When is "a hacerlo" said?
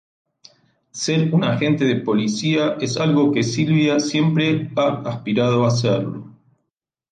5.63-6.33